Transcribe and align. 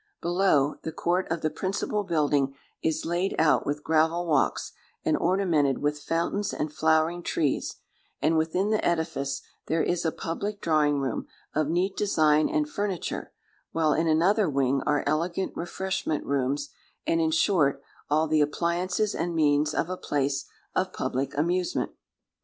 Below, 0.19 0.77
the 0.81 0.91
court 0.91 1.31
of 1.31 1.41
the 1.41 1.51
principal 1.51 2.03
building 2.03 2.55
is 2.81 3.05
laid 3.05 3.35
out 3.37 3.67
with 3.67 3.83
gravel 3.83 4.25
walks, 4.25 4.71
and 5.05 5.15
ornamented 5.15 5.77
with 5.77 5.99
fountains 6.01 6.53
and 6.53 6.73
flowering 6.73 7.21
trees; 7.21 7.75
and 8.19 8.35
within 8.35 8.71
the 8.71 8.83
edifice 8.83 9.43
there 9.67 9.83
is 9.83 10.03
a 10.03 10.11
public 10.11 10.59
drawing 10.59 10.97
room, 10.97 11.27
of 11.53 11.67
neat 11.67 11.95
design 11.95 12.49
and 12.49 12.67
furniture; 12.67 13.31
while 13.73 13.93
in 13.93 14.07
another 14.07 14.49
wing 14.49 14.81
are 14.87 15.03
elegant 15.05 15.51
refreshment 15.55 16.25
rooms—and, 16.25 17.21
in 17.21 17.29
short, 17.29 17.79
all 18.09 18.27
the 18.27 18.41
appliances 18.41 19.13
and 19.13 19.35
means 19.35 19.71
of 19.71 19.87
a 19.87 19.97
place 19.97 20.45
of 20.75 20.93
public 20.93 21.37
amusement. 21.37 21.91